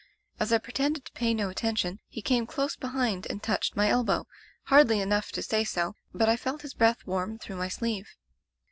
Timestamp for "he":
2.07-2.23